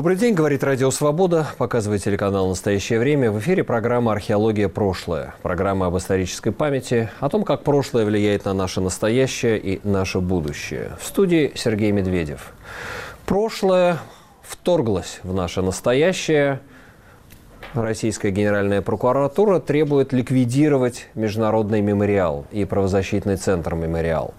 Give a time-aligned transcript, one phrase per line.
[0.00, 3.30] Добрый день, говорит Радио Свобода, показывает телеканал «Настоящее время».
[3.30, 4.70] В эфире программа «Археология.
[4.70, 5.34] Прошлое».
[5.42, 10.92] Программа об исторической памяти, о том, как прошлое влияет на наше настоящее и наше будущее.
[10.98, 12.54] В студии Сергей Медведев.
[13.26, 13.98] Прошлое
[14.40, 16.60] вторглось в наше настоящее–
[17.74, 24.34] Российская Генеральная прокуратура требует ликвидировать Международный мемориал и правозащитный центр «Мемориал».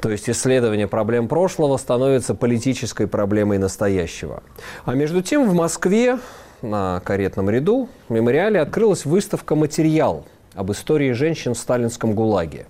[0.00, 4.42] То есть исследование проблем прошлого становится политической проблемой настоящего.
[4.86, 6.18] А между тем в Москве
[6.62, 12.64] на каретном ряду в мемориале открылась выставка «Материал» об истории женщин в сталинском ГУЛАГе.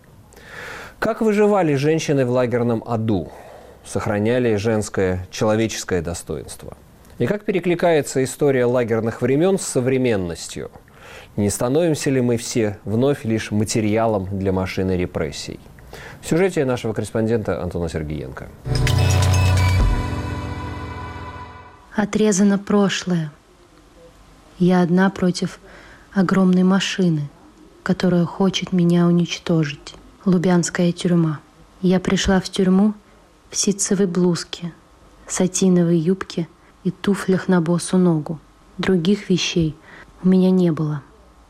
[0.99, 3.31] Как выживали женщины в лагерном аду?
[3.85, 6.77] Сохраняли женское человеческое достоинство–
[7.21, 10.71] и как перекликается история лагерных времен с современностью?
[11.37, 15.61] Не становимся ли мы все вновь лишь материалом для машины репрессий?
[16.23, 18.49] В сюжете нашего корреспондента Антона Сергеенко.
[21.95, 23.31] Отрезано прошлое.
[24.59, 25.61] Я одна против
[26.15, 27.29] огромной машины,
[27.83, 29.95] которая хочет меня уничтожить.
[30.25, 31.41] Лубянская тюрьма.
[31.83, 32.95] Я пришла в тюрьму
[33.51, 34.73] в ситцевой блузке,
[35.27, 36.49] сатиновой юбке–
[36.85, 38.39] и туфлях на босу ногу.
[38.79, 39.77] Других вещей
[40.23, 41.03] у меня не было.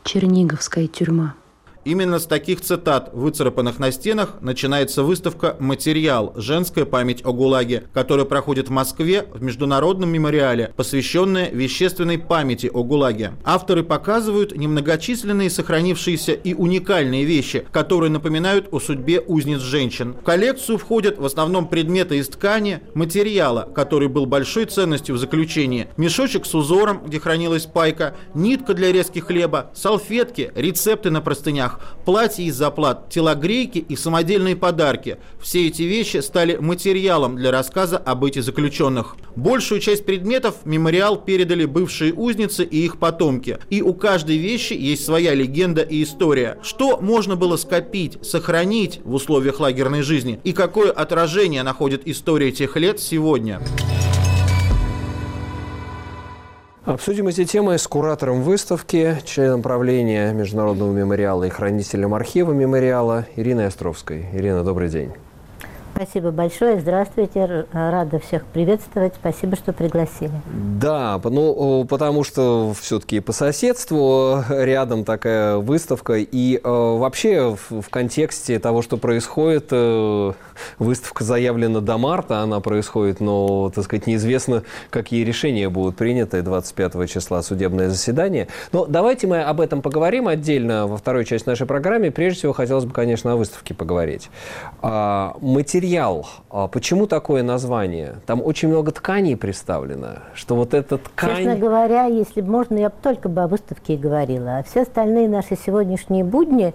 [0.03, 1.35] Черниговская тюрьма.
[1.83, 6.31] Именно с таких цитат, выцарапанных на стенах, начинается выставка «Материал.
[6.35, 12.83] Женская память о ГУЛАГе», которая проходит в Москве в Международном мемориале, посвященная вещественной памяти о
[12.83, 13.33] ГУЛАГе.
[13.43, 20.13] Авторы показывают немногочисленные сохранившиеся и уникальные вещи, которые напоминают о судьбе узниц женщин.
[20.13, 25.87] В коллекцию входят в основном предметы из ткани, материала, который был большой ценностью в заключении,
[25.97, 31.79] мешочек с узором, где хранилась пайка, нитка для резки хлеба, салфетки, рецепты на простынях, вещах,
[32.05, 35.17] платья из заплат, телогрейки и самодельные подарки.
[35.41, 39.15] Все эти вещи стали материалом для рассказа об быте заключенных.
[39.35, 43.57] Большую часть предметов мемориал передали бывшие узницы и их потомки.
[43.69, 46.59] И у каждой вещи есть своя легенда и история.
[46.61, 52.75] Что можно было скопить, сохранить в условиях лагерной жизни и какое отражение находит история тех
[52.75, 53.59] лет сегодня?
[56.83, 63.67] Обсудим эти темы с куратором выставки, членом правления Международного мемориала и хранителем архива мемориала Ириной
[63.67, 64.25] Островской.
[64.33, 65.11] Ирина, добрый день.
[66.01, 66.79] Спасибо большое.
[66.79, 67.67] Здравствуйте.
[67.73, 69.13] Рада всех приветствовать.
[69.13, 70.31] Спасибо, что пригласили.
[70.81, 76.15] Да, ну, потому что все-таки по соседству рядом такая выставка.
[76.15, 80.31] И э, вообще в, в контексте того, что происходит, э,
[80.79, 87.07] выставка заявлена до марта, она происходит, но, так сказать, неизвестно, какие решения будут приняты 25
[87.11, 88.47] числа судебное заседание.
[88.71, 92.09] Но давайте мы об этом поговорим отдельно во второй части нашей программы.
[92.09, 94.31] Прежде всего, хотелось бы, конечно, о выставке поговорить.
[94.81, 96.27] А, материал материал.
[96.49, 98.15] А почему такое название?
[98.25, 101.37] Там очень много тканей представлено, что вот эта ткань...
[101.37, 104.59] Честно говоря, если бы можно, я бы только бы о выставке и говорила.
[104.59, 106.73] А все остальные наши сегодняшние будни,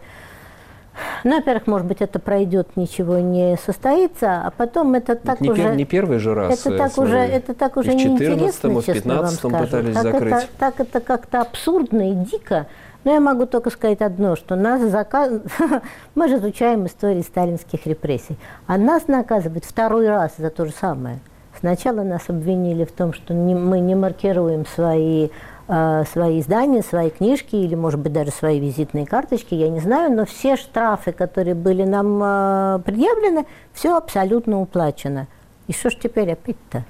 [1.24, 5.62] ну, во-первых, может быть, это пройдет, ничего не состоится, а потом это так не уже...
[5.62, 6.66] Пер, не первый же раз.
[6.66, 10.32] Это так уже, это так уже неинтересно, и в 15 пытались так закрыть.
[10.32, 12.66] Это, так это как-то абсурдно и дико.
[13.06, 15.30] Но я могу только сказать одно, что нас заказ...
[16.16, 18.36] мы же изучаем историю сталинских репрессий,
[18.66, 21.20] а нас наказывают второй раз за то же самое.
[21.56, 25.28] Сначала нас обвинили в том, что не, мы не маркируем свои,
[25.68, 30.12] э, свои издания, свои книжки или, может быть, даже свои визитные карточки, я не знаю,
[30.12, 35.28] но все штрафы, которые были нам э, предъявлены, все абсолютно уплачено.
[35.68, 36.82] И что ж теперь опять-то?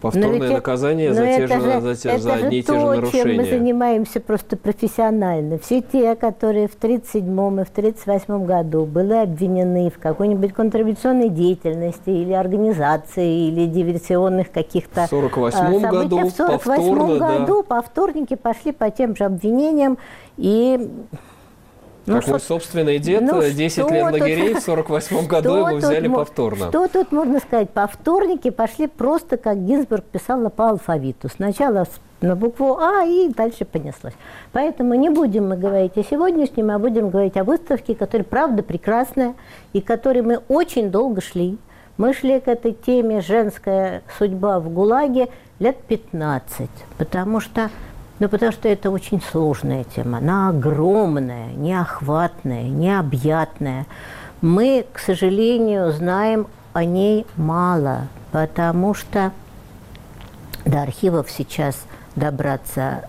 [0.00, 3.24] Повторное ведь, наказание за, те же, же, за, те, за одни и те же нарушения.
[3.24, 5.58] чем мы занимаемся просто профессионально.
[5.58, 12.10] Все те, которые в 1937 и в 1938 году были обвинены в какой-нибудь контрреволюционной деятельности
[12.10, 17.62] или организации, или диверсионных каких-то В 1948 а, году, В 1948 году да.
[17.62, 19.98] повторники пошли по тем же обвинениям
[20.36, 20.90] и
[22.06, 26.68] ну, как мой собственный дед, ну, 10 лет лагерей, в 48 году его взяли повторно.
[26.68, 27.70] Что тут можно сказать?
[27.70, 31.28] Повторники пошли просто, как Гинзбург писал, по алфавиту.
[31.28, 31.86] Сначала
[32.20, 34.14] на букву А и дальше понеслось.
[34.52, 39.34] Поэтому не будем мы говорить о сегодняшнем, а будем говорить о выставке, которая, правда, прекрасная,
[39.72, 41.58] и которой мы очень долго шли.
[41.98, 45.28] Мы шли к этой теме «Женская судьба в ГУЛАГе»
[45.58, 47.70] лет 15, потому что
[48.18, 50.18] ну, потому что это очень сложная тема.
[50.18, 53.86] Она огромная, неохватная, необъятная.
[54.40, 59.32] Мы, к сожалению, знаем о ней мало, потому что
[60.64, 61.76] до архивов сейчас
[62.16, 63.08] добраться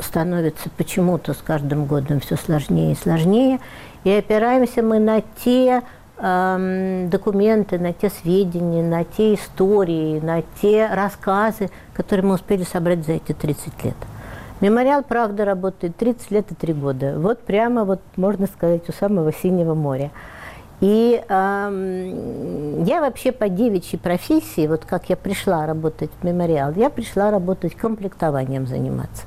[0.00, 3.60] становится почему-то с каждым годом все сложнее и сложнее.
[4.04, 5.82] И опираемся мы на те
[6.18, 13.04] эм, документы, на те сведения, на те истории, на те рассказы, которые мы успели собрать
[13.04, 13.96] за эти 30 лет.
[14.60, 17.14] Мемориал, правда, работает 30 лет и 3 года.
[17.18, 20.10] Вот прямо, вот можно сказать, у самого Синего моря.
[20.80, 26.88] И эм, я вообще по девичьей профессии, вот как я пришла работать в мемориал, я
[26.88, 29.24] пришла работать комплектованием заниматься.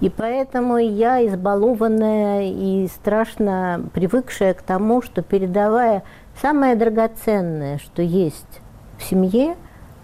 [0.00, 6.02] И поэтому я избалованная и страшно привыкшая к тому, что передавая
[6.40, 8.60] самое драгоценное, что есть
[8.98, 9.56] в семье,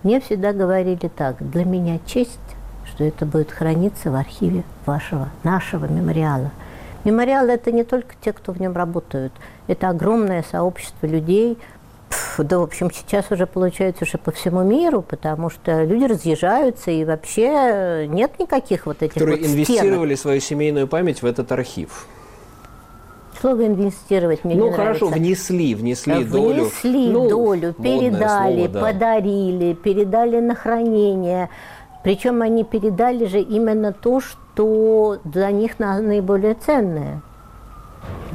[0.05, 2.38] мне всегда говорили так, для меня честь,
[2.99, 6.50] что это будет храниться в архиве вашего, нашего мемориала.
[7.05, 9.33] Мемориал– это не только те, кто в нем работают,
[9.69, 11.59] это огромное сообщество людей,
[12.39, 17.05] да, в общем, сейчас уже получается уже по всему миру, потому что люди разъезжаются, и
[17.05, 20.19] вообще нет никаких вот этих Которые вот инвестировали стенок.
[20.19, 22.09] свою семейную память в этот архив.
[23.41, 25.29] Слово «инвестировать» мне ну не хорошо, нравится.
[25.29, 26.65] внесли, внесли долю.
[26.65, 28.81] Внесли Ну, долю, передали, слово, да.
[28.81, 31.49] подарили, передали на хранение.
[32.09, 37.21] Причем они передали же именно то, что для них на- наиболее ценное.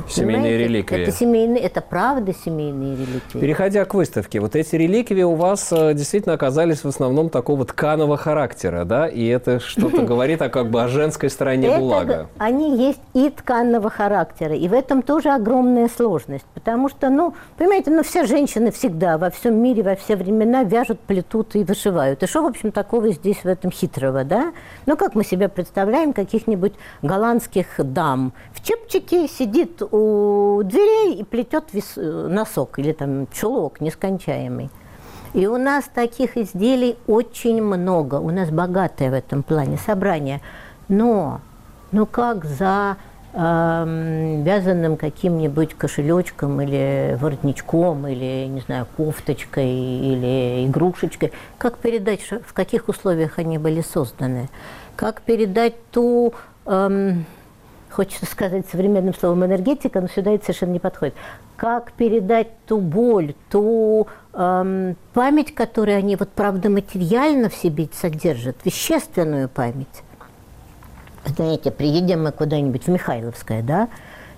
[0.07, 0.63] Семейные Понимаете?
[0.63, 1.01] реликвии.
[1.03, 3.39] Это семейные, это правда семейные реликвии.
[3.39, 8.17] Переходя к выставке, вот эти реликвии у вас э, действительно оказались в основном такого тканого
[8.17, 9.07] характера, да?
[9.07, 13.89] И это что-то говорит о как бы о женской стороне г- они есть и тканного
[13.89, 19.17] характера, и в этом тоже огромная сложность, потому что, ну, понимаете, ну, все женщины всегда
[19.17, 22.23] во всем мире, во все времена вяжут, плетут и вышивают.
[22.23, 24.53] И что, в общем, такого здесь в этом хитрого, да?
[24.85, 28.33] Ну, как мы себе представляем каких-нибудь голландских дам?
[28.53, 34.71] В чепчике сидит у дверей и плетет вис- э, носок или там чулок нескончаемый.
[35.35, 38.15] И у нас таких изделий очень много.
[38.15, 40.41] У нас богатое в этом плане собрание.
[40.87, 41.41] Но,
[41.91, 42.97] ну как за
[43.33, 52.53] эм, вязаным каким-нибудь кошелечком или воротничком, или, не знаю, кофточкой или игрушечкой, как передать, в
[52.53, 54.49] каких условиях они были созданы?
[54.95, 56.33] Как передать ту
[56.65, 57.25] эм,
[57.93, 61.13] хочется сказать современным словом энергетика, но сюда это совершенно не подходит.
[61.55, 68.57] Как передать ту боль, ту эм, память, которую они вот правда материально в себе содержат,
[68.65, 70.03] вещественную память.
[71.25, 73.87] Знаете, приедем мы куда-нибудь в Михайловское, да,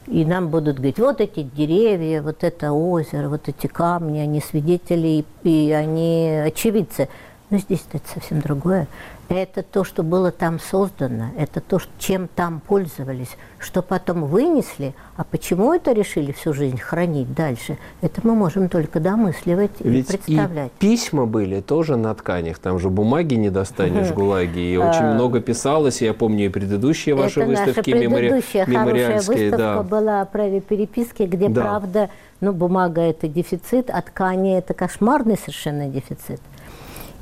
[0.08, 5.25] и нам будут говорить, вот эти деревья, вот это озеро, вот эти камни, они свидетели
[5.44, 7.10] и, они очевидцы.
[7.50, 8.88] Но здесь это совсем другое.
[9.30, 15.24] Это то, что было там создано, это то, чем там пользовались, что потом вынесли, а
[15.24, 20.72] почему это решили всю жизнь хранить дальше, это мы можем только домысливать и Ведь представлять.
[20.80, 25.06] и письма были тоже на тканях, там же бумаги не достанешь в ГУЛАГе, и очень
[25.06, 27.44] много писалось, я помню и предыдущие ваши А.
[27.44, 29.83] это наша выставки мемори- предыдущая хорошая мемориальские, выставка да.
[29.83, 31.62] была о праве переписки, где, Да.
[31.62, 32.10] правда,
[32.42, 36.42] ну, бумага– это дефицит, а ткани– это кошмарный совершенно дефицит.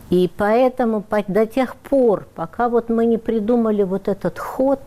[0.09, 4.79] И поэтому по- до тех пор, пока вот мы не придумали вот этот ход,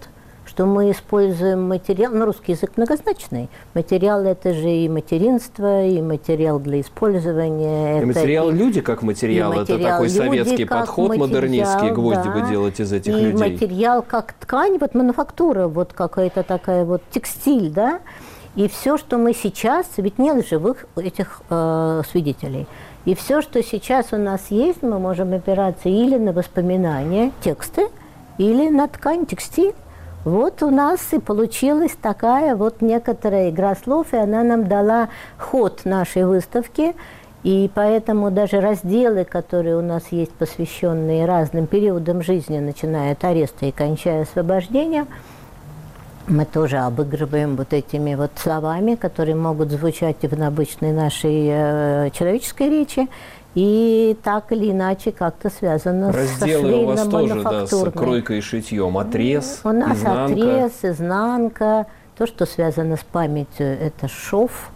[0.47, 3.49] что мы используем материал, ну, русский язык многозначный.
[3.75, 7.97] Материал– это же и материнство, и материал для использования.
[7.97, 11.91] И это материал люди как материал, и это материал такой люди советский подход материал, модернистский,
[11.91, 12.49] гвозди бы да.
[12.49, 13.51] делать из этих и людей.
[13.51, 18.01] материал как ткань, вот мануфактура, вот какая-то такая вот текстиль, да.
[18.55, 22.67] И все, что мы сейчас, ведь нет живых этих э, свидетелей.
[23.07, 27.89] И все, что сейчас у нас есть, мы можем опираться или на воспоминания, тексты,
[28.37, 29.75] или на ткань, текстиль.
[30.25, 35.09] Вот у нас и получилась такая вот некоторая игра слов, и она нам дала
[35.39, 36.97] ход нашей выставки.
[37.45, 43.67] И поэтому даже разделы, которые у нас есть, посвященные разным периодам жизни, начиная от ареста
[43.67, 45.07] и кончая освобождением,
[46.29, 52.11] мы тоже обыгрываем вот этими вот словами, которые могут звучать и в обычной нашей э,
[52.11, 53.09] человеческой речи,
[53.55, 58.99] и так или иначе как-то связано Разделы у вас тоже, да, с кройкой и шитьем.
[58.99, 60.25] Отрез, У нас изнанка.
[60.25, 61.87] отрез, изнанка.
[62.19, 64.71] То, что связано с памятью, это шов,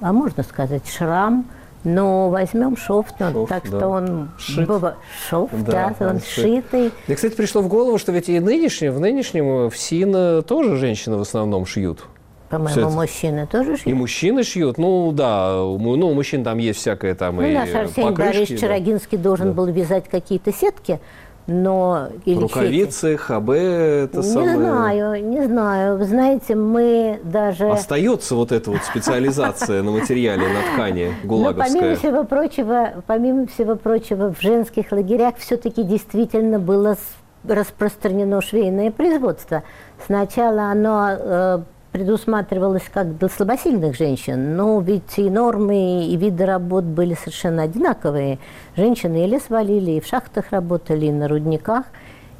[0.00, 1.44] а можно сказать шрам.
[1.84, 3.76] Но возьмем шов, ну, Шов, так да.
[3.78, 4.68] что он Шит.
[4.68, 4.94] быва-
[5.28, 6.28] шов, Да, да, он он шит.
[6.44, 6.92] шитый.
[7.08, 10.42] Мне, кстати, пришло в голову, что ведь и нынешнем, в нынешнем э, в СИН э,
[10.42, 12.04] тоже женщины в основном шьют.
[12.50, 13.96] По-моему, мужчины тоже И шьют.
[13.96, 15.78] мужчины шьют, ну да, ну,
[16.10, 18.66] у мужчин там есть всякое там Ну, и наш Арсений покрышки, Борисович да.
[18.66, 21.00] Чарогинский должен был вязать какие-то сетки,
[21.46, 22.08] но...
[22.24, 24.56] или рукавицы, ХБ, это Не самое...
[24.56, 25.98] знаю, не знаю.
[25.98, 27.70] Вы знаете, мы даже...
[27.70, 31.96] Остается вот эта вот специализация на материале, на ткани Но помимо гулаговская.
[31.96, 36.96] всего прочего, помимо всего прочего, в женских лагерях все-таки действительно было
[37.44, 39.62] распространено швейное производство.
[40.06, 41.58] Сначала оно э,
[41.92, 48.38] предусматривалось как для слабосильных женщин, но ведь и нормы, и виды работ были совершенно одинаковые.
[48.76, 51.84] Женщины и лес валили, и в шахтах работали, и на рудниках.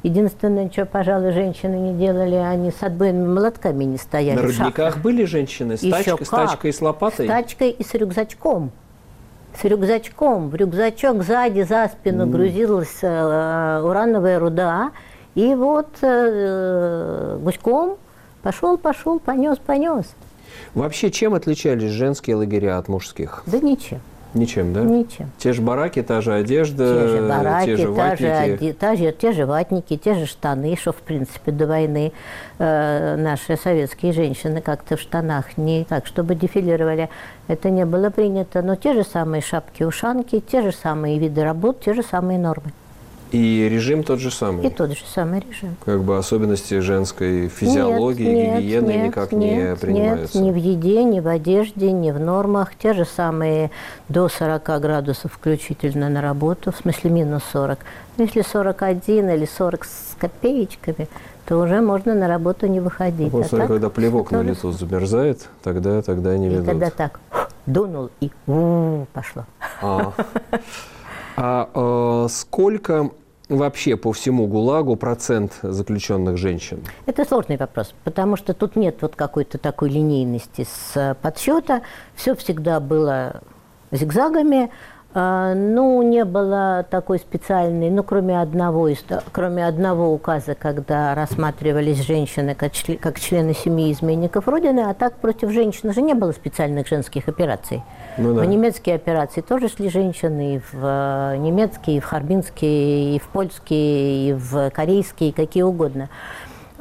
[0.01, 4.37] Единственное, что, пожалуй, женщины не делали, они с отбойными молотками не стояли.
[4.37, 4.59] На шахтах.
[4.59, 7.25] рудниках были женщины с, Еще тачкой, с тачкой и с лопатой?
[7.27, 8.71] С тачкой и с рюкзачком.
[9.55, 10.49] С рюкзачком.
[10.49, 14.91] В рюкзачок сзади, за спину грузилась э, урановая руда.
[15.35, 17.97] И вот э, гуськом
[18.43, 20.05] пошел, пошел, понес, понес.
[20.75, 23.41] Вообще, чем отличались женские лагеря от мужских?
[23.47, 23.99] Да ничем,
[24.35, 24.81] Ничем, да?
[24.81, 25.31] ничем.
[25.37, 28.63] Те же бараки, та же одежда, Те же бараки, те же та же ватники.
[28.63, 32.11] оде- та же- те же ватники, те же штаны, что, в принципе, до войны
[32.59, 37.09] э, наши советские женщины как-то в штанах не так, чтобы дефилировали.
[37.47, 38.61] Это не было принято.
[38.61, 42.71] Но те же самые шапки-ушанки, те же самые виды работ, те же самые нормы.
[43.33, 44.67] И режим тот же самый.
[44.67, 45.75] И тот же самый режим.
[45.83, 50.37] Как бы особенности женской физиологии, Нет, гигиены нет, никак нет, не принимаются.
[50.37, 52.75] Нет, ни в еде, ни в одежде, ни в нормах.
[52.75, 53.71] Те же самые
[54.07, 57.79] до 40 градусов включительно на работу, в смысле минус 40.
[58.17, 61.07] Но если 41 или 40 с копеечками,
[61.47, 63.31] то уже можно на работу не выходить.
[63.33, 66.67] Вот А так когда плевок на лицо замерзает, тогда, тогда не И ведут.
[66.67, 67.19] когда так
[67.65, 69.45] дунул и у пошло.
[69.81, 70.13] А,
[71.35, 73.09] А, э, сколько
[73.49, 76.83] вообще по всему ГУЛАГу процент заключенных женщин?
[77.05, 81.81] Это сложный вопрос, потому что тут нет вот какой-то такой линейности с э, подсчета.
[82.15, 83.41] Все всегда было
[83.91, 84.71] зигзагами.
[85.15, 92.01] А, Ну, не было такой специальной, ну, кроме одного, из- кроме одного указа, когда рассматривались
[92.03, 96.31] женщины как, чле- как члены семьи изменников Родины, а так против женщин же не было
[96.31, 97.83] специальных женских операций.
[98.17, 98.41] Ну да.
[98.41, 103.27] В немецкие операции тоже шли женщины, и в э, немецкие, и в харбинские, и в
[103.27, 106.09] польские, и в корейские, какие угодно.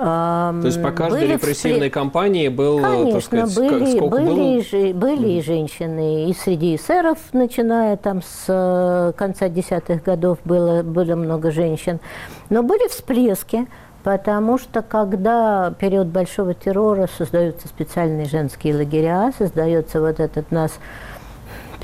[0.03, 4.27] То есть по каждой Были репрессивной вспре- кампании был, Конечно, сказать, ска- были, сколько были,
[4.27, 4.59] было?
[4.59, 10.39] и же- были и женщины, и среди эсеров, начиная там с э, конца десятых годов,
[10.45, 12.01] было, было много женщин.
[12.51, 13.67] Но были всплески,
[14.03, 20.73] потому что когда период большого террора создаются специальные женские лагеря, создается вот этот нас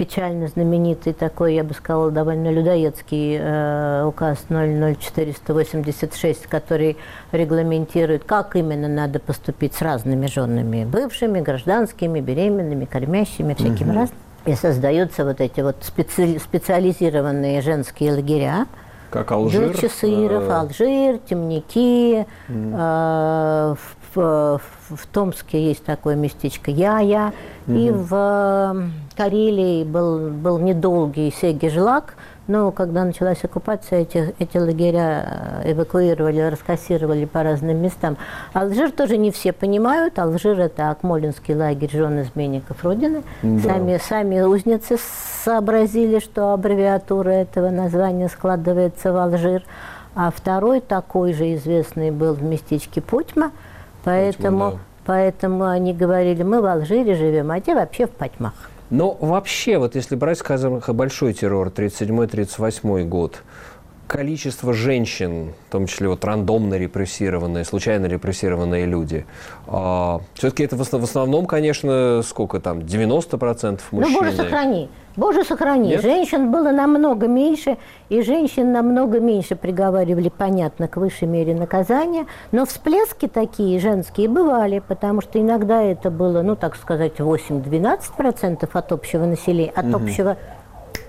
[0.03, 6.97] печально знаменитый такой, я бы сказала, довольно людоедский э, указ 00486, который
[7.33, 14.21] регламентирует, как именно надо поступить с разными женами, бывшими, гражданскими, беременными, кормящими, всякими разными.
[14.47, 18.67] И создаются вот эти вот специ- специализированные женские лагеря,
[19.11, 19.71] Как Алжир?
[19.73, 22.25] для часыров, э, Алжир, темники.
[22.49, 27.33] э, в, в- в Томске есть такое местечко Я-Я.
[27.67, 32.15] И в Карелии был, был недолгий Сегежлак,
[32.49, 38.17] но когда началась оккупация, эти, эти лагеря э, эвакуировали, раскассировали по разным местам.
[38.55, 40.19] Алжир тоже не все понимают.
[40.19, 43.23] Алжир– это Акмолинский лагерь жен изменников Родины.
[43.43, 43.61] Да.
[43.61, 44.97] Сами, сами узницы
[45.45, 49.63] сообразили, что аббревиатура этого названия складывается в Алжир.
[50.15, 53.53] А второй такой же известный был в местечке Путьма.
[54.09, 54.79] Поэтому, да.
[55.05, 58.55] поэтому они говорили, мы в Алжире живем, а те вообще в Патьмах.
[58.91, 63.43] Но вообще, вот если брать, скажем, большой террор, 37-38 год,
[64.09, 69.27] количество женщин, в том числе вот рандомно репрессированные, случайно репрессированные люди,
[70.35, 74.13] все-таки это в основ- в основном, конечно, сколько там, 90% мужчины?
[74.13, 74.89] Ну, Боже, сохрани.
[75.17, 75.89] Боже, сохрани.
[75.91, 76.03] Нет?
[76.03, 77.77] Женщин было намного меньше,
[78.09, 82.27] и женщин намного меньше приговаривали, понятно, к высшей мере наказания.
[82.53, 88.93] Но всплески такие женские бывали, потому что иногда это было, ну, так сказать, 8-12% от
[88.93, 90.37] общего населения, от общего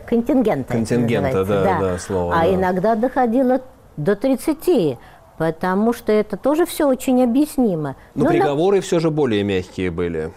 [0.09, 0.73] контингента.
[0.73, 2.55] Контингента, называется, да, да, слово, А да.
[2.55, 3.61] иногда доходило
[3.97, 4.97] до 30%.
[5.37, 7.95] Потому что это тоже все очень объяснимо.
[8.13, 10.31] Но Ну, на- приговоры все же более мягкие были.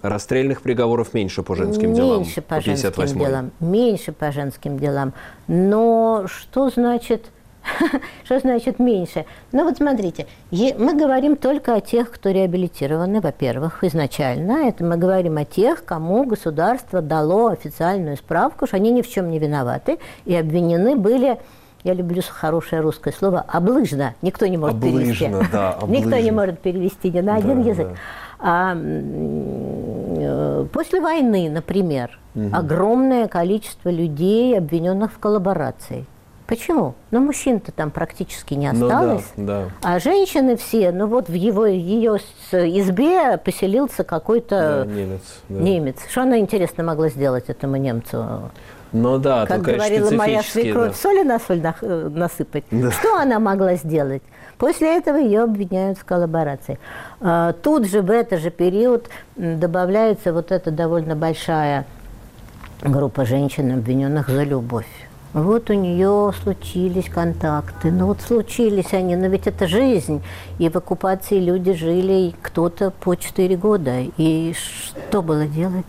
[0.00, 2.20] Расстрельных приговоров меньше по женским делам.
[2.20, 3.18] Меньше по, женским 58-й.
[3.18, 3.50] делам.
[3.60, 5.12] Меньше по женским делам.
[5.48, 7.26] Но что значит,
[8.24, 9.24] что значит меньше?
[9.52, 14.68] Ну вот смотрите, мы говорим только о тех, кто реабилитированы, во-первых, изначально.
[14.68, 19.30] Это мы говорим о тех, кому государство дало официальную справку, что они ни в чем
[19.30, 21.38] не виноваты и обвинены были
[21.84, 24.14] я люблю хорошее русское слово облыжно.
[24.20, 25.26] Никто не может перевести.
[25.26, 27.86] Облыжно, да, Никто не может перевести ни на один Да, язык.
[27.86, 27.94] да.
[28.40, 32.18] А, э, после войны, например,
[32.52, 36.06] огромное количество людей, обвиненных в коллаборации.
[36.46, 36.94] Почему?
[37.10, 39.24] Ну, мужчин-то там практически не Ну да, осталось.
[39.36, 39.64] да.
[39.82, 42.18] А женщины все, ну вот в его ее
[42.52, 45.20] избе поселился какой-то Да, немец.
[45.48, 45.60] да.
[45.60, 45.96] немец.
[46.08, 48.50] Что она, интересно, могла сделать этому немцу?
[48.92, 50.94] Ну да, как конечно, говорила моя свекровь, да.
[50.94, 52.64] соли на соль нах- э, насыпать.
[52.70, 52.92] Да.
[52.92, 54.22] Что она могла сделать?
[54.58, 56.78] После этого ее обвиняют в коллаборации.
[57.20, 61.84] А, Тут же в этот же период добавляется вот эта довольно большая
[62.82, 64.86] группа женщин, обвиненных за любовь.
[65.36, 67.90] Вот у нее случились контакты.
[67.92, 70.22] Ну вот случились они, но ведь это жизнь.
[70.58, 73.98] И в оккупации люди жили, кто-то по 4 года.
[74.16, 75.84] И что было делать?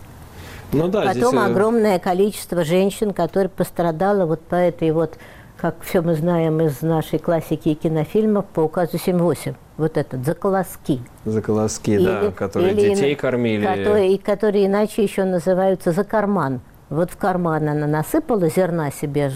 [0.72, 5.16] Ну да, здесь, Потом э, огромное количество женщин, которые пострадало вот по этой вот,
[5.56, 9.54] как все мы знаем из нашей классики и кинофильмов, по указу 7-8.
[9.78, 11.00] Вот этот, за колоски.
[11.24, 13.64] За колоски, да, Или- которые или детей кормили.
[13.64, 16.60] Которые, и которые иначе еще называются за карман.
[16.90, 19.32] Вот в карман она насыпала зерна себе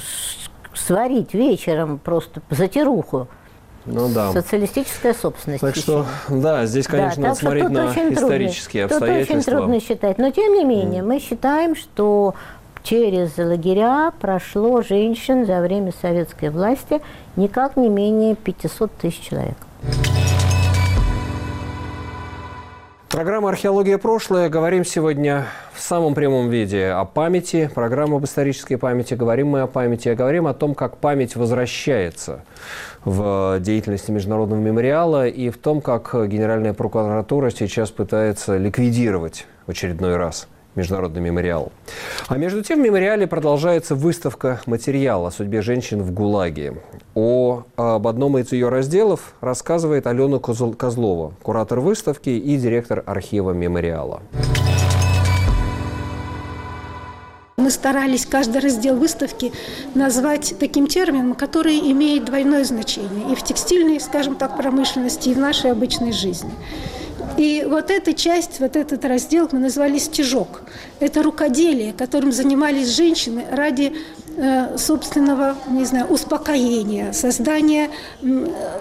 [0.74, 3.28] сварить вечером просто за тируху.
[3.84, 4.32] Ну да.
[4.32, 5.60] Социалистическая собственность.
[5.60, 9.06] Так что, да, здесь, конечно, Да, надо смотреть на исторические трудно.
[9.06, 9.34] обстоятельства.
[9.34, 10.18] Тут очень трудно считать.
[10.18, 12.34] Но тем не менее, мы считаем, что
[12.84, 17.00] через лагеря прошло женщин за время советской власти
[17.36, 19.56] никак не менее 500 тысяч человек.
[23.12, 23.98] Программа «Археология.
[23.98, 24.48] Прошлое».
[24.48, 27.70] Говорим сегодня в самом прямом виде о памяти.
[27.74, 29.12] Программа об исторической памяти.
[29.12, 32.42] Говорим мы о памяти, а говорим о том, как память возвращается
[33.04, 40.16] в деятельности Международного мемориала и в том, как Генеральная прокуратура сейчас пытается ликвидировать в очередной
[40.16, 41.72] раз Международный мемориал.
[42.28, 46.74] А между тем в мемориале продолжается выставка материала о судьбе женщин в ГУЛАГе.
[47.14, 53.52] О, об одном из ее разделов рассказывает Алена Козл- Козлова, куратор выставки и директор архива
[53.52, 54.22] мемориала.
[57.58, 59.52] Мы старались каждый раздел выставки
[59.94, 65.38] назвать таким термином, который имеет двойное значение и в текстильной, скажем так, промышленности, и в
[65.38, 66.50] нашей обычной жизни.
[67.38, 70.62] И вот эта часть, вот этот раздел мы назвали «стежок».
[71.00, 73.94] Это рукоделие, которым занимались женщины ради
[74.36, 77.90] э, собственного, не знаю, успокоения, создания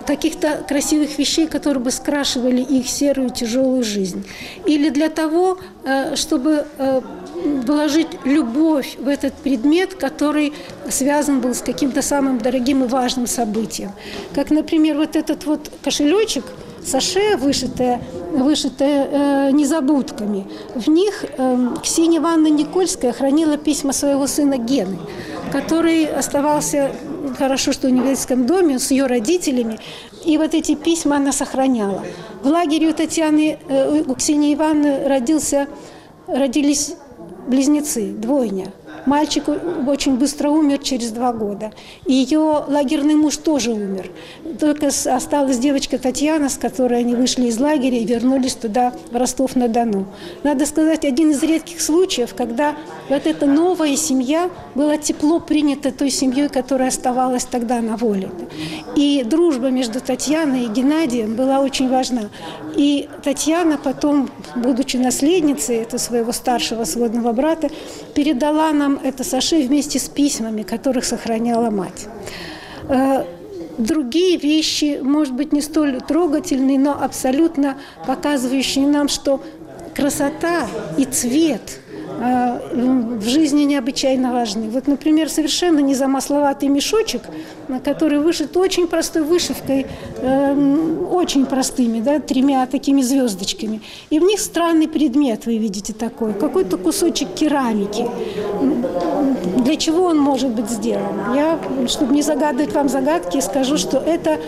[0.05, 4.25] каких-то красивых вещей, которые бы скрашивали их серую тяжелую жизнь.
[4.65, 7.01] Или для того, э, чтобы э,
[7.65, 10.53] вложить любовь в этот предмет, который
[10.89, 13.91] связан был с каким-то самым дорогим и важным событием.
[14.35, 16.45] Как, например, вот этот вот кошелечек,
[16.85, 20.47] саше, вышитое, вышитое э, незабудками.
[20.75, 24.97] В них э, Ксения Ивановна Никольская хранила письма своего сына Гены,
[25.51, 26.91] который оставался,
[27.37, 29.79] хорошо, что в университетском доме с ее родителями,
[30.25, 32.03] и вот эти письма она сохраняла.
[32.43, 35.67] В лагере у Татьяны, э, у Ксении Ивановны родился,
[36.27, 36.95] родились
[37.47, 38.71] близнецы, двойня.
[39.05, 39.45] Мальчик
[39.87, 41.71] очень быстро умер через два года.
[42.05, 44.09] Ее лагерный муж тоже умер.
[44.59, 50.05] Только осталась девочка Татьяна, с которой они вышли из лагеря и вернулись туда, в Ростов-на-Дону.
[50.43, 52.75] Надо сказать, один из редких случаев, когда
[53.09, 58.29] вот эта новая семья была тепло принята той семьей, которая оставалась тогда на воле.
[58.95, 62.29] И дружба между Татьяной и Геннадием была очень важна.
[62.75, 67.69] И Татьяна потом, будучи наследницей этого своего старшего сводного брата,
[68.13, 72.07] передала нам это саше вместе с письмами, которых сохраняла мать.
[72.89, 73.23] Э,
[73.77, 79.41] Другие вещи, может быть, не столь трогательные, но абсолютно показывающие нам, что
[79.95, 81.80] красота и цвет
[82.21, 84.69] в жизни необычайно важны.
[84.69, 87.23] Вот, например, совершенно незамысловатый мешочек,
[87.83, 93.81] который вышит очень простой вышивкой, э, очень простыми, да, тремя такими звездочками.
[94.09, 98.05] И в них странный предмет, вы видите такой, какой-то кусочек керамики.
[99.57, 101.35] Для чего он может быть сделан?
[101.35, 104.39] Я, чтобы не загадывать вам загадки, скажу, что это, э,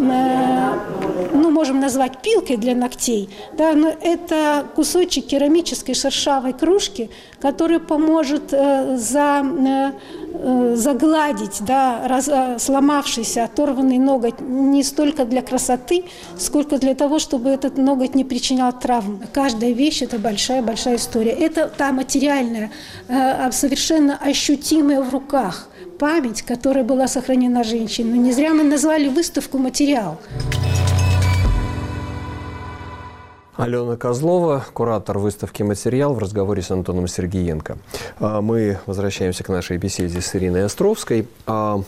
[0.00, 7.10] ну, можем назвать пилкой для ногтей, да, но это кусочек керамической шершавой кружки,
[7.40, 9.92] который поможет э, за, э,
[10.32, 16.04] э, загладить да, раз- сломавшийся, оторванный ноготь не столько для красоты,
[16.38, 19.22] сколько для того, чтобы этот ноготь не причинял травм.
[19.32, 21.32] Каждая вещь– это большая-большая история.
[21.32, 22.70] Это та материальная,
[23.08, 25.69] а совершенно ощутимая в руках
[26.00, 28.18] память, которая была сохранена женщиной.
[28.18, 30.18] Не зря мы назвали выставку «Материал».
[33.56, 37.76] Алена Козлова, куратор выставки «Материал» в разговоре с Антоном Сергеенко.
[38.18, 41.28] А, Мы возвращаемся к нашей беседе с Ириной Островской.
[41.46, 41.82] А,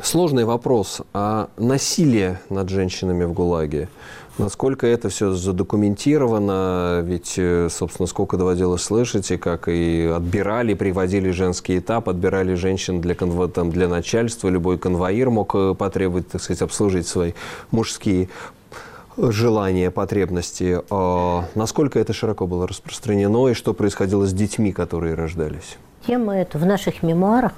[0.00, 1.02] Сложный вопрос.
[1.12, 3.88] А насилие над женщинами в ГУЛАГе?
[4.38, 7.00] Насколько это все задокументировано?
[7.02, 13.00] Ведь, э, собственно, сколько доводилось слышать, и как и отбирали, приводили женский этап, отбирали женщин
[13.00, 13.48] для, конво...
[13.48, 14.48] там, для начальства.
[14.48, 17.32] Любой конвоир мог э, потребовать, так сказать, обслужить свои
[17.72, 18.28] мужские
[19.16, 20.82] желания, потребности.
[20.88, 25.76] А насколько это широко было распространено и что происходило с детьми, которые рождались?
[26.06, 27.52] Тему эту в наших мемуарах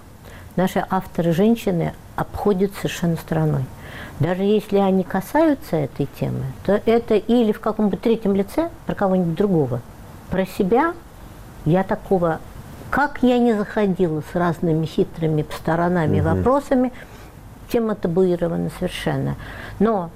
[0.56, 3.64] наши авторы-женщины обходят совершенно стороной.
[4.18, 9.34] Даже если они касаются этой темы, то это или в каком-то третьем лице про кого-нибудь
[9.34, 9.80] другого.
[10.30, 10.92] Про себя
[11.64, 12.38] я такого,
[12.90, 16.28] как я не заходила с разными хитрыми сторонами, угу.
[16.28, 16.92] вопросами,
[17.72, 19.36] тема табуирована совершенно.
[19.78, 20.10] Но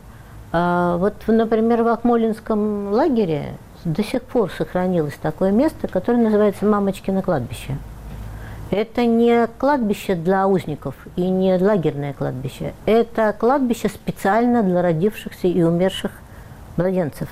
[0.53, 7.23] э, вот, например, в Акмолинском лагере до сих пор сохранилось такое место, которое называется «Мамочкино
[7.23, 7.79] кладбище».
[8.75, 12.75] Это не кладбище для узников и не лагерное кладбище.
[12.87, 16.11] Это кладбище специально для родившихся и умерших
[16.77, 17.29] младенцев.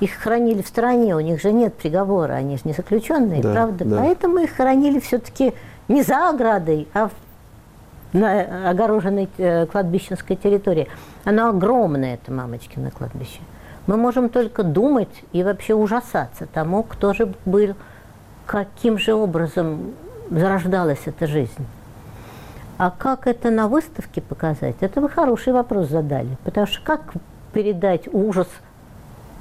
[0.00, 3.84] Их хранили в стране, у них же нет приговора, они же не заключенные, да, правда?
[3.84, 3.98] Да.
[3.98, 5.52] Поэтому их хранили все-таки
[5.88, 7.12] не за оградой, а в
[8.14, 10.88] на огороженной э, кладбищенской территории.
[11.24, 13.40] Оно огромное, это мамочкино кладбище.
[13.86, 17.74] Мы можем только думать и вообще ужасаться тому, кто же был,
[18.46, 19.92] каким же образом
[20.30, 21.66] зарождалась эта жизнь.
[22.78, 24.76] А как это на выставке показать?
[24.80, 26.36] Это вы хороший вопрос задали.
[26.44, 27.14] Потому что как
[27.52, 28.48] передать ужас,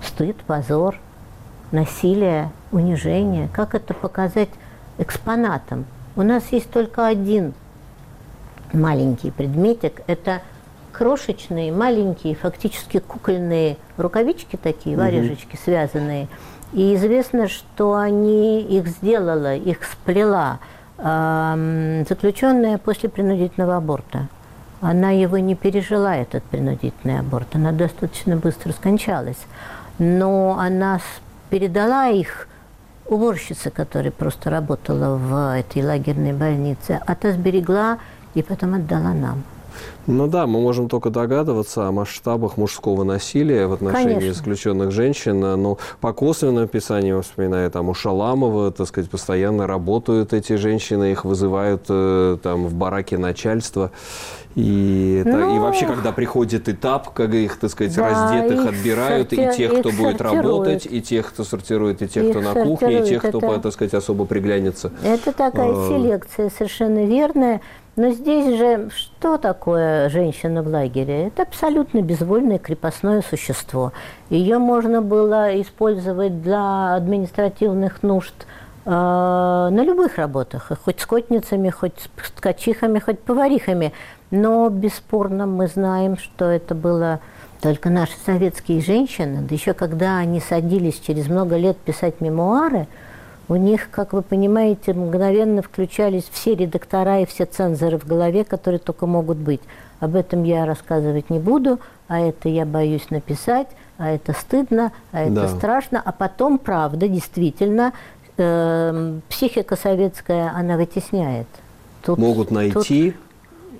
[0.02, 0.98] стыд, позор,
[1.72, 3.50] насилие, унижение?
[3.54, 4.50] Как это показать
[4.98, 5.86] экспонатом?
[6.16, 7.54] У нас есть только один
[8.72, 10.02] маленький предметик.
[10.08, 10.42] Это
[10.94, 16.30] крошечные, маленькие, фактически кукольные рукавички такие, варежечки связанные.
[16.72, 20.60] И известно, что они их сделала, их сплела
[20.98, 24.28] заключенная после принудительного аборта.
[24.82, 27.48] Она его не пережила, этот принудительный аборт.
[27.56, 29.40] Она достаточно быстро скончалась.
[29.98, 31.00] Но она
[31.50, 32.48] передала их
[33.06, 38.00] уборщице, которая просто работала в этой лагерной больнице, а та сберегла
[38.34, 39.44] и потом отдала нам.
[40.08, 44.34] Ну да, мы можем только догадываться о масштабах мужского насилия в отношении Конечно.
[44.34, 45.40] заключенных женщин.
[45.40, 51.26] Но по косвенным описаниям, вспоминая там у Шаламова, так сказать, постоянно работают эти женщины, их
[51.26, 53.92] вызывают э, там в бараке начальства.
[54.56, 59.30] И, ну, это, и вообще, когда приходит этап, когда их, так сказать, да, раздетых отбирают,
[59.30, 59.50] сорти...
[59.50, 63.02] и тех, кто будет работать, и тех, кто сортирует, и тех, их кто на кухне,
[63.02, 63.60] и тех, кто, это...
[63.60, 64.92] так сказать, особо приглянется.
[65.04, 65.90] Это такая а...
[65.90, 67.60] селекция совершенно верная.
[67.96, 71.28] Но здесь же что такое женщина в лагере?
[71.28, 73.94] Это абсолютно безвольное крепостное существо.
[74.30, 78.34] Ее можно было использовать для административных нужд
[78.84, 83.94] э, на любых работах, хоть скотницами, хоть ткачихами, хоть поварихами.
[84.30, 87.22] Но бесспорно мы знаем, что это было
[87.62, 92.88] только наши советские женщины, да еще когда они садились через много лет писать мемуары–
[93.48, 98.80] у них, как вы понимаете, мгновенно включались все редактора и все цензоры в голове, которые
[98.80, 99.62] только могут быть.
[100.00, 105.22] Об этом я рассказывать не буду, а это я боюсь написать, а это стыдно, а
[105.22, 105.48] это да.
[105.48, 106.02] страшно.
[106.04, 107.94] А потом, правда, действительно,
[108.38, 111.48] э, психика советская, она вытесняет.
[112.02, 113.12] Тут, могут найти.
[113.12, 113.22] Тут,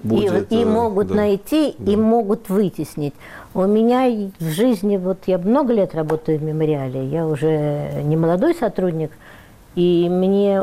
[0.04, 1.92] будет, и, и могут да, найти, да.
[1.92, 3.16] и могут вытеснить.
[3.56, 8.54] У меня в жизни, вот я много лет работаю в мемориале, я уже не молодой
[8.54, 9.12] сотрудник–
[9.76, 10.62] и мне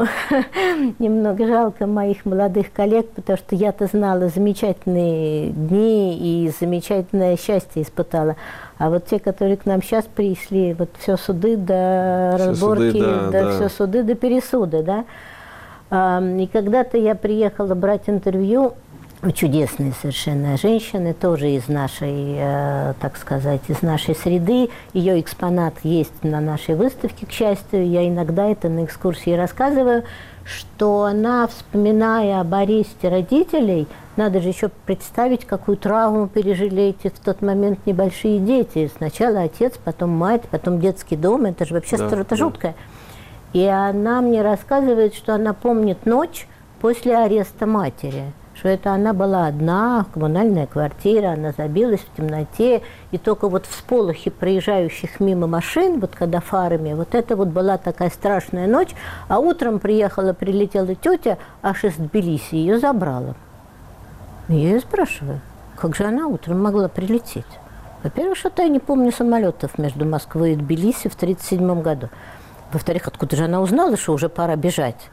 [0.98, 8.36] немного жалко моих молодых коллег, потому что я-то знала замечательные дни и замечательное счастье испытала.
[8.78, 13.00] А вот те, которые к нам сейчас пришли, вот все суды до все разборки, суды,
[13.00, 13.50] да, да, да.
[13.52, 15.04] все суды до пересуда, да.
[15.92, 18.72] И когда-то я приехала брать интервью
[19.30, 24.68] чудесные совершенно женщины, тоже из нашей, э, так сказать, из нашей среды.
[24.92, 27.88] Ее экспонат есть на нашей выставке, к счастью.
[27.88, 30.02] Я иногда это на экскурсии рассказываю,
[30.44, 37.18] что она, вспоминая об аресте родителей, надо же еще представить, какую травму пережили эти в
[37.20, 38.90] тот момент небольшие дети.
[38.96, 41.46] Сначала отец, потом мать, потом детский дом.
[41.46, 42.36] Это же вообще да, это да.
[42.36, 42.74] жуткое.
[43.52, 46.48] И она мне рассказывает, что она помнит ночь
[46.80, 48.24] после ареста матери–
[48.62, 53.74] что это она была одна, коммунальная квартира, она забилась в темноте, и только вот в
[53.74, 58.90] сполохе проезжающих мимо машин, вот когда фарами, вот это вот была такая страшная ночь,
[59.26, 63.34] а утром приехала, прилетела тетя аж из Тбилиси, ее забрала.
[64.46, 65.40] Я ее спрашиваю,
[65.74, 67.44] как же она утром могла прилететь?
[68.04, 72.10] Во-первых, что-то я не помню самолетов между Москвой и Тбилиси в 1937 году.
[72.72, 75.10] Во-вторых, откуда же она узнала, что уже пора бежать?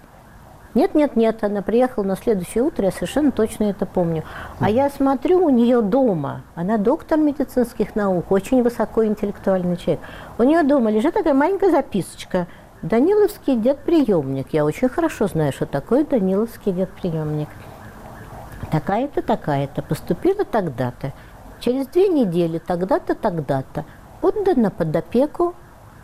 [0.75, 4.23] Нет, нет, нет, она приехала на следующее утро, я совершенно точно это помню.
[4.59, 10.01] А я смотрю у нее дома, она доктор медицинских наук, очень высокоинтеллектуальный человек.
[10.37, 12.47] У нее дома лежит такая маленькая записочка.
[12.81, 14.53] Даниловский дед-приемник.
[14.53, 17.49] Я очень хорошо знаю, что такое Даниловский дед-приемник.
[18.71, 21.11] Такая-то, такая-то, поступила тогда-то.
[21.59, 23.83] Через две недели тогда-то, тогда-то.
[24.21, 25.55] отдана под опеку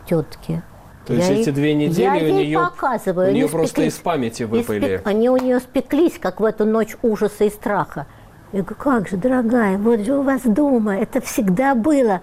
[0.06, 0.62] тетки.
[1.06, 3.28] То есть эти две недели я у нее- показываю.
[3.28, 3.94] у нее они просто спеклись.
[3.94, 4.96] из памяти выпали.
[4.98, 8.06] Испек- Они у нее спеклись, как в эту ночь ужаса и страха.
[8.52, 12.20] Я говорю, как же, дорогая, вот же у вас дома, это всегда было.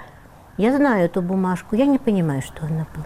[0.57, 3.05] Я знаю эту бумажку, я не понимаю, что она была.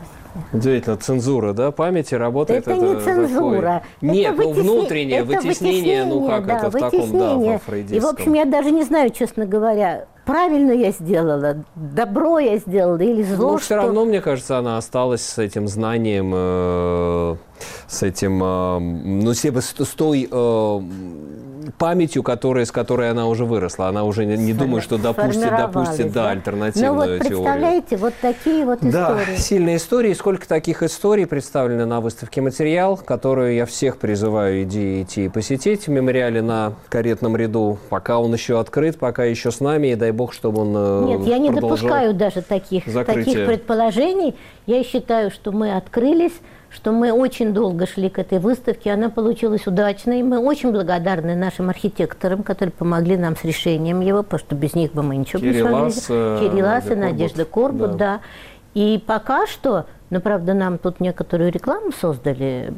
[0.54, 2.68] Удивительно, цензура, да, памяти работает.
[2.68, 3.84] Это не цензура.
[4.02, 7.34] такой- Нет, это ну вытесне- внутреннее это вытеснение, ну как да, это в таком, да,
[7.36, 7.60] вытеснение.
[7.68, 12.58] во И, в общем, я даже не знаю, честно говоря, правильно я сделала, добро я
[12.58, 17.36] сделала или зло, Ну, все что- равно, мне кажется, она осталась с этим знанием, э,
[17.88, 19.34] с этим, э, ну,
[19.86, 20.82] с той э,
[21.78, 23.88] памятью, которая, с которой она уже выросла.
[23.88, 27.20] Она уже не, не думает, что допустит, допустит, да, альтернативную Ну вот теорию.
[27.44, 29.38] представляете, вот такие вот Да, истории.
[29.38, 30.14] сильные истории.
[30.14, 35.88] Сколько таких историй представлены на выставке «Материал», которую я всех призываю иди, идти и посетить
[35.88, 40.12] в мемориале на каретном ряду, пока он еще открыт, пока еще с нами, и дай
[40.12, 43.26] бог, чтобы он э, Нет, я не допускаю даже таких, закрытие.
[43.26, 44.36] таких предположений.
[44.66, 46.34] Я считаю, что мы открылись,
[46.70, 50.22] что мы очень долго шли к этой выставке, она получилась удачной.
[50.24, 54.94] Мы очень благодарны нашим архитекторам, которые помогли нам с решением его, потому что без них
[54.94, 58.20] бы мы ничего бы не смогли Кириллас, э, Кириллас и Надежда Корбут, Корбут, да.
[58.74, 62.74] И пока что, ну, правда, нам тут некоторую рекламу создали,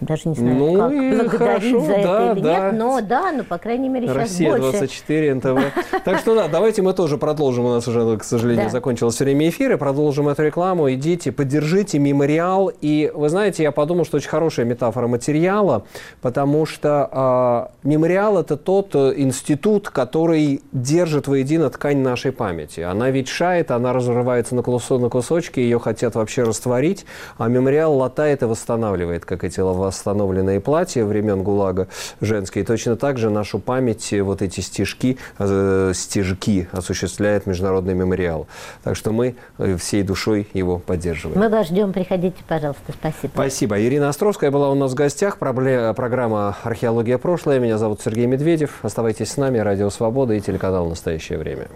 [0.00, 1.38] даже не знаю, Ну как благодарить
[1.72, 2.64] хорошо, за это да, или да.
[2.70, 4.70] нет, но да, ну, по крайней мере, сейчас Россия больше.
[4.72, 5.58] 24, НТВ.
[6.04, 7.66] Так что да, давайте мы тоже продолжим.
[7.66, 8.70] У нас уже, к сожалению, Да.
[8.70, 9.76] закончилось время эфира.
[9.76, 10.90] Продолжим эту рекламу.
[10.92, 12.72] Идите, поддержите мемориал.
[12.80, 15.84] И вы знаете, я подумал, что очень хорошая метафора материала,
[16.20, 22.80] потому что а, мемориал это тот э, институт, который держит воедино ткань нашей памяти.
[22.80, 27.04] Она ветшает, она разрывается на, кусо- на кусочки, ее хотят вообще растворить,
[27.36, 31.88] а мемориал латает и восстанавливает, как эти восстановленные платья времен ГУЛАГа
[32.22, 32.64] женские.
[32.64, 38.46] Точно так же нашу память, э, вот эти стежки, э, стежки осуществляет Международный мемориал.
[38.82, 41.38] Так что мы э, всей душой его поддерживаем.
[41.38, 43.32] Мы вас ждем, приходите, пожалуйста, спасибо.
[43.34, 43.78] Спасибо.
[43.78, 45.38] Ирина Островская была у нас в гостях.
[45.38, 47.18] Пробле- Программа «Археология.
[47.18, 47.58] Прошлое».
[47.58, 48.78] Меня зовут Сергей Медведев.
[48.82, 49.58] Оставайтесь с нами.
[49.58, 51.68] Радио «Свобода» и телеканал «Настоящее время».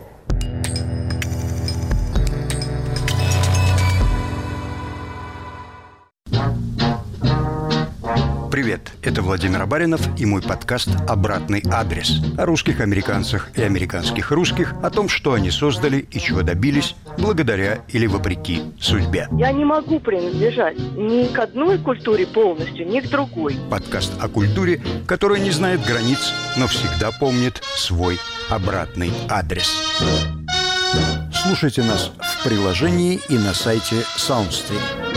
[8.78, 14.72] Привет, это Владимир Абаринов и мой подкаст «Обратный адрес» о русских американцах и американских русских,
[14.84, 19.26] о том, что они создали и чего добились благодаря или вопреки судьбе.
[19.32, 23.56] Я не могу принадлежать ни к одной культуре полностью, ни к другой.
[23.68, 29.74] Подкаст о культуре, которая не знает границ, но всегда помнит свой обратный адрес.
[31.32, 35.07] Слушайте нас в приложении и на сайте SoundStream.